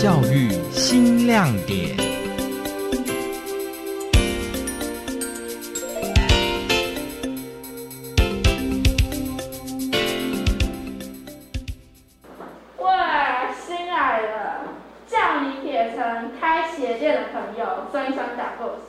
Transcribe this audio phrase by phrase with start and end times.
[0.00, 1.94] 教育新亮点。
[12.78, 14.62] 哇，新来的，
[15.06, 18.79] 叫你铁城开鞋店的朋友，酸酸打过。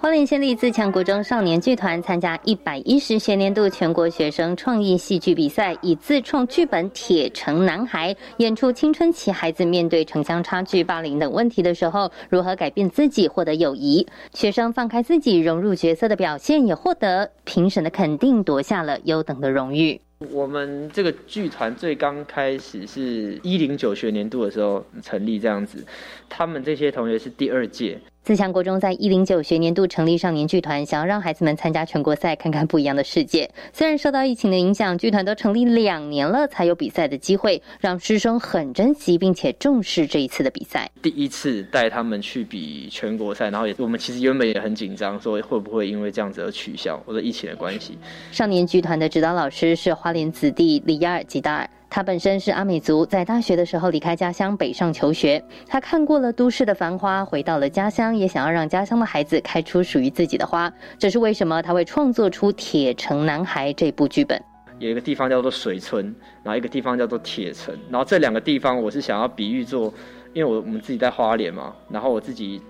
[0.00, 14.06] 花莲县立自强国中少年剧团参加一百一十学年度全国学生创意戏剧比赛，以自创剧本《铁城男孩》演出青春期孩子面对城乡差距、霸凌等问题的时候，如何改变自己，获得友谊。
[14.32, 20.00] 学生放开自己，融入角色的表现，也获得评审的肯定，夺下了优等的荣誉。
[20.32, 25.84] 我们这个剧团最刚开始是一零九学年度的时候成立，这样子，
[26.26, 27.98] 他们这些同学是第二届。
[28.30, 33.50] 自强国中在一零九学年度成立少年剧团，想要让孩子们参加全国赛，看看不一样的世界。
[33.72, 40.88] 虽然受到疫情的影响，剧团都成立两年了才有比赛的机会，让师生很珍惜并且重视这一次的比赛。
[41.02, 47.98] 第一次带他们去比全国赛，然后也我们其实原本也很紧张，说会不会因为这样子而取消，或者疫情的关系。
[48.30, 51.68] 少年剧团的指导老师是花莲子弟李亚尔吉达尔。
[51.90, 55.42] 他本身是阿美族，在大学的时候离开家乡北上求学。
[55.66, 60.72] 他看过了都市的繁花，回到了家乡，也想要让家乡的孩子开出属于自己的花。
[61.00, 64.40] 这是为什么他会创作出《铁城男孩》这部剧本。
[64.78, 69.92] 有一个地方叫做水村，然后一个地方叫做铁城，然后这两个地方我是想要比喻做，
[70.32, 72.62] 因为我我们自己在花莲嘛，然后我自己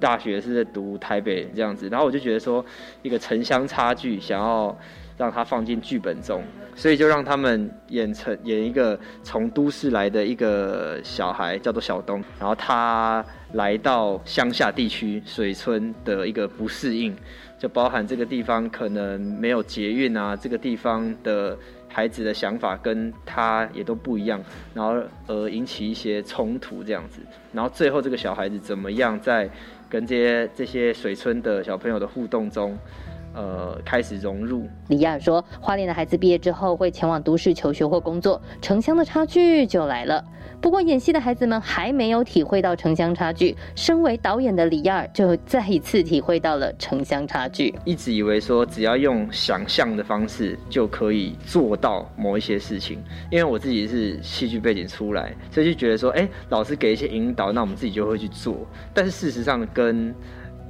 [0.00, 2.64] 大学是在读台北这样子，然后我就觉得说
[3.02, 4.76] 一个城乡差距，想要
[5.16, 6.42] 让它放进剧本中。
[6.74, 13.24] 所以就让他们演成演一个从都市来的一个小孩，叫做小东，然后他
[13.54, 17.12] 来到乡下地区水村的一个不适应，
[17.58, 21.58] 就包含这个地方可能没有捷运啊，这个地方的
[21.88, 24.40] 孩子的想法跟他也都不一样，
[24.74, 27.20] 然后而引起一些冲突这样子，
[27.52, 29.48] 然后最后这个小孩子怎么样在
[29.88, 32.78] 跟这些这些水村的小朋友的互动中。
[33.38, 34.66] 呃，开始融入。
[34.88, 40.24] 李亚说，花莲的孩子毕业之后会前往都市求学或工作，城乡的差距就来了。
[40.60, 43.56] 不过，演戏的孩子们还没有体会到城乡差距。
[43.76, 47.72] 身为导演的李亚就再一次体会到了城乡差距。
[47.84, 52.98] 一直以为说，只要用想象的方式就可以做到某一些事情。
[53.30, 58.66] 因为我自己是戏剧背景出来，所以就觉得说，哎，老师给一些引导，那我们自己就会去做。
[58.92, 60.12] 但是事实上，跟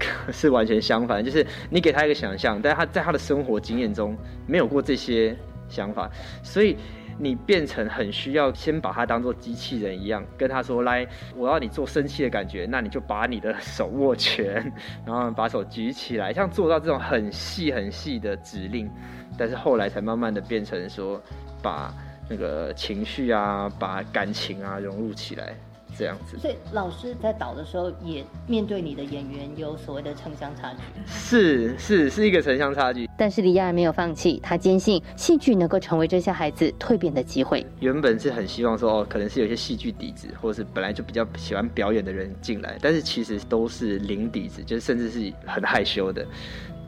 [0.33, 4.17] 是完全相反，就是你给他一个想象，但他在他的生活经验中
[4.47, 5.37] 没有过这些
[5.69, 6.11] 想法，
[6.43, 6.77] 所以
[7.19, 14.73] 你变成很需要先把他当做机器人一样，跟他说：“来，我要你做生气的感觉，那你就把你的手握拳，
[15.05, 18.89] 然后把手举起来，像做到这种很细很细的指令。”
[19.37, 21.21] 但是后来才慢慢的变成说，
[21.63, 21.93] 把
[22.29, 25.55] 那个情绪啊，把感情啊融入起来。
[25.97, 33.09] 这样子，所以老师在导的时候也面对你的演员有所谓的城乡差距，是是是一个城乡差距。
[33.17, 37.67] 但是李亚没有放弃，他坚信戏剧能够成为这些孩子蜕变的机会。
[37.81, 46.25] 原本是很希望说哦，可能是有些戏剧底子，或者是本来就比较喜欢表演的人进来，但是其实都是零底子，就是甚至是很害羞的。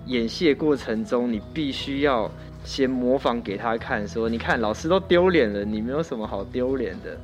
[0.06, 2.30] 演戏的过程中，你必须要
[2.64, 7.18] 先模仿给他看，说你看老师都丢脸了，你没有什么好丢脸的。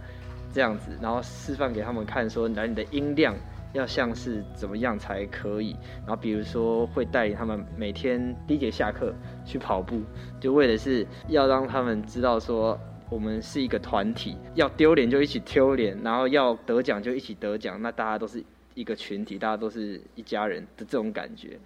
[0.57, 3.35] 这样子，然后示范给他们看，说来你的音量
[3.75, 5.77] 要像是怎么样才可以。
[5.99, 9.13] 然后比如说会带领他们每天第一节下课
[9.45, 10.01] 去跑步，
[10.41, 12.81] 就为的是要让他们知道说
[13.11, 17.79] 我们是一个团体，要丢脸就一起丢脸，然后要得奖就一起得奖。
[17.83, 18.43] 那大家都是
[18.73, 21.61] 一个群体，大家都是一家人的这种感觉。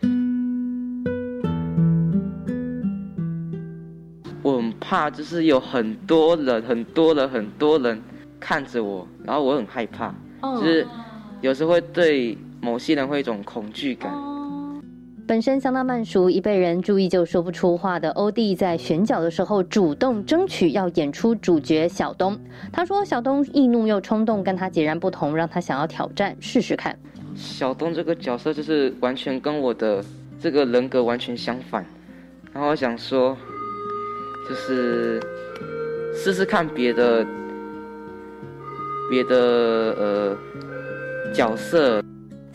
[4.43, 8.03] 我很怕，就是有很多人，很多人，很多人。
[8.41, 10.13] 看着我，然后我很害怕，
[10.43, 10.87] 就是
[11.43, 14.11] 有时会对某些人会有一种恐惧感。
[15.29, 22.37] 本身相当慢熟，一被人注意就说不出话的欧弟，在选角的时候主动争取要演出主角小东。
[22.73, 26.99] 他说小东易怒又冲动，跟他截然不同，让他想要挑战试试看。
[27.37, 30.05] 小东这个角色就是完全跟我的
[30.41, 31.87] 这个人格完全相反，
[32.53, 33.37] 然后我想说，
[34.49, 35.23] 就是
[36.13, 37.25] 试试看别的。
[39.11, 39.37] 别的
[39.99, 40.39] 呃
[41.35, 42.01] 角色。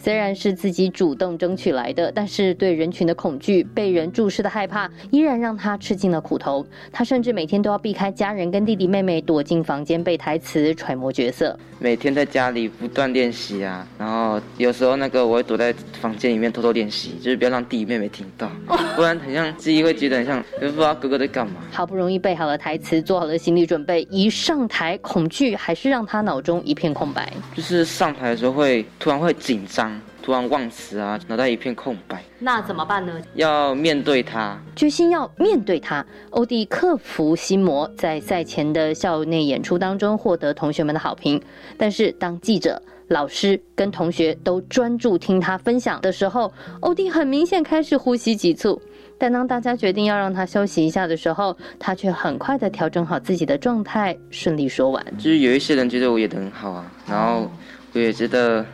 [0.06, 6.64] 虽然是自己主动争取来的，但是对人群的恐惧、被人注视的害怕，依然让他吃尽了苦头。
[6.92, 11.58] 他甚至每天都要避开家人跟弟弟妹妹，躲进房间背台词、揣摩角色。
[11.80, 18.48] 每天在家里不断练习啊，然后有时候那个我会躲在房间里面偷偷练习，就是不要让弟弟妹妹听到，
[18.96, 21.56] 不然很像自己会觉得很像，就不知道哥哥在干嘛。
[21.72, 27.34] 好不容易背好了台词，做好了心理准备，一上台，恐惧还是让他脑中一片空白。
[27.56, 29.95] 就是上台的时候会突然会紧张。
[30.26, 33.14] 突然忘词啊，脑袋一片空白，那怎么办呢？
[33.36, 36.04] 要面对他，决心要面对他。
[36.32, 41.40] 欧弟克服心魔，在赛前的校内演出当中获得同学们的好评。
[41.78, 48.82] 但是当记者、老师跟同学都专注听他分享的时候，欧弟很明显开始呼吸急促。
[49.20, 55.06] 但当大家决定要让他休息一下的时候，他却很快的调整好自己的状态，顺利说完。
[55.20, 57.48] 就是有一些人觉得我演得很好啊，然后
[57.94, 58.66] 我也觉得。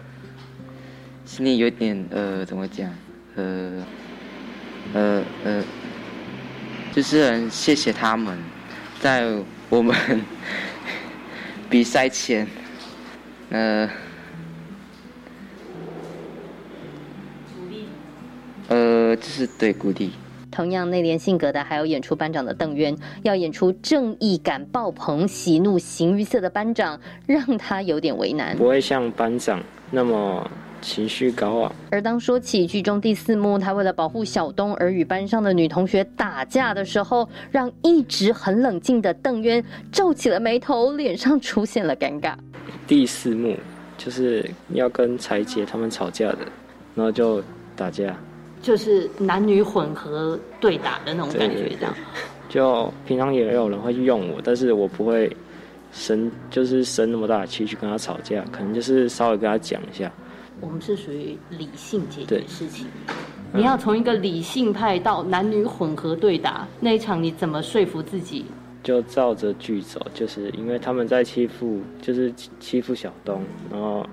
[1.31, 2.93] 心里有点呃，怎么讲？
[3.37, 3.85] 呃，
[4.93, 5.63] 呃呃，
[6.91, 8.37] 就是很谢谢他们，
[8.99, 9.25] 在
[9.69, 9.95] 我们
[11.71, 12.45] 比赛前，
[13.49, 13.87] 呃，
[17.55, 17.85] 鼓励，
[18.67, 20.11] 呃，就是对鼓励。
[20.51, 22.93] 同样内敛性格的，还有演出班长的邓渊，
[23.23, 28.57] 要演出正义感爆棚、喜怒形于色的班长，让他有点为难。
[28.57, 30.51] 不会像班长那么。
[30.81, 31.71] 情绪高昂。
[31.91, 42.33] 而当说起剧中第四幕，他为了保护小东而与班上的女同学打架的时候，让一直很冷静的邓渊皱起了眉头，脸上出现了尴尬。
[42.87, 43.55] 第四幕
[43.97, 46.39] 就是要跟彩姐他们吵架的，
[46.95, 47.41] 然后就
[47.75, 48.15] 打架，
[48.61, 51.93] 就是男女混合对打的那种感觉，这样。
[52.49, 55.33] 就平常也有人会用我，但是我不会
[55.93, 60.11] 生，就是生那么大的气去跟他吵架，可能就是稍微跟他讲一下。
[60.61, 62.85] 我们是属于理性解决事情，
[63.51, 68.45] 你要从一个理性派到男女混合对打那一场，你怎么说服自己？
[68.83, 74.05] 就照着剧走，就是因为他们在欺负，就是欺负小东，然后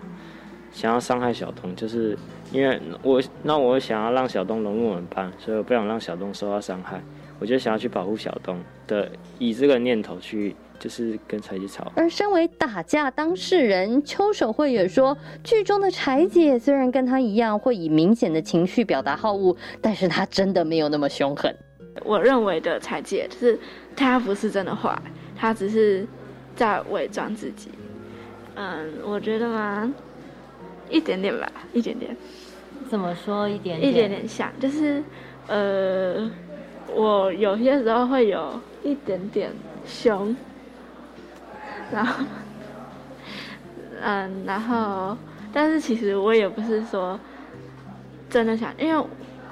[0.72, 2.18] 想要伤害小东，就是
[2.50, 7.02] 因为我那我想要让小东融入我们班，所以我不想让小东受到伤害，
[7.38, 10.56] 我就想要去保护小东的，以这个念头去。
[10.78, 21.54] 就是跟柴姐吵，而身为打架当事人，邱守慧也说，剧中的柴姐虽然跟她一样会以明显的情绪表达好恶，但是她真的没有那么凶狠。
[22.04, 23.58] 我认为的柴姐就是
[23.96, 24.96] 她不是真的坏，
[25.36, 26.06] 她只是
[26.54, 27.70] 在伪装自己。
[28.54, 29.92] 嗯，我觉得嘛，
[30.88, 32.16] 一点点吧，一点点。
[32.88, 33.84] 怎么说一点？
[33.84, 35.02] 一点点像，就是
[35.48, 36.30] 呃，
[36.94, 39.50] 我有些时候会有一点点
[39.84, 40.34] 凶。
[41.92, 42.24] 然后，
[44.02, 45.16] 嗯，然后，
[45.52, 47.18] 但是其实我也不是说
[48.28, 49.06] 真的想，因为，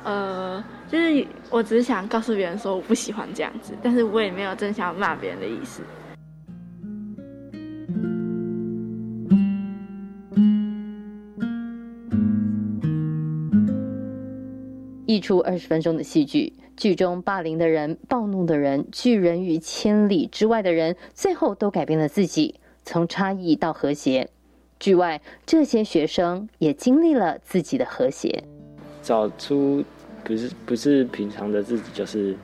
[0.04, 5.82] 呃，就是我只是想告诉别人说我不喜欢这样子，但是我也没有真想骂别人的意思。
[15.20, 16.52] 出二十分钟的戏剧。
[16.76, 24.28] 剧中霸凌的人、暴怒的人、拒人于千里之外的人，最后都改变了自己，从差异到和谐。
[24.78, 28.44] 剧外这些学生也经历了自己的和谐，
[29.02, 29.82] 找出
[30.22, 32.36] 不是不是平常的自己，就是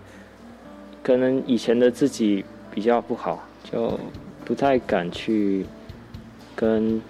[1.02, 4.00] 可能以前的自己比较不好，就
[4.46, 5.66] 不太敢去
[6.56, 7.02] 跟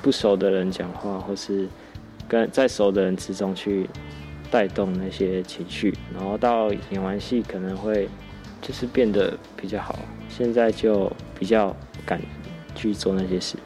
[0.00, 1.66] 不熟的人讲话，或是
[2.28, 3.90] 跟在熟的人之中去。
[4.50, 8.08] 带动那些情绪，然后到演完戏可能会
[8.62, 9.98] 就是变得比较好。
[10.28, 11.74] 现在就比较
[12.06, 12.20] 敢
[12.74, 13.56] 去做那些事。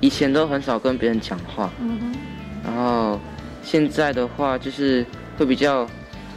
[0.00, 1.70] 以前都很少跟别人讲话，
[2.64, 3.18] 然后
[3.62, 5.04] 现在的话就是
[5.36, 5.88] 会比较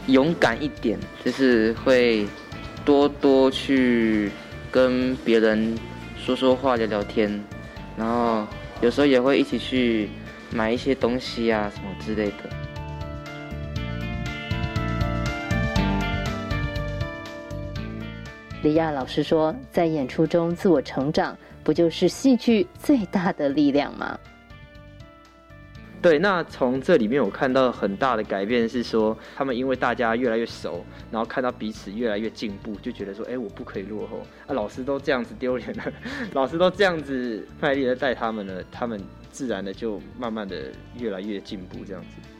[0.06, 2.26] 勇敢一点，就是会
[2.84, 4.30] 多多去
[4.70, 5.76] 跟别人
[6.16, 7.42] 说说话、聊聊天，
[7.96, 8.46] 然后
[8.80, 10.08] 有时候也会一起去。
[10.54, 12.34] 买一些东西啊，什么之类的。
[18.62, 24.18] 李亚老师说，在演出中自我成长，不就是戏剧最大的力量吗？
[26.00, 34.52] 对，那从这里面我看到很大的改变是说，他们因为大家越来越熟，然后看到彼此越来越进步，就觉得说，哎，我不可以落后啊！
[34.52, 35.84] 老师都这样子丢脸了，
[36.34, 39.00] 老师都这样子卖力的带他们了，他们。
[39.32, 42.31] 自然的就慢慢的越来越进步，这样子。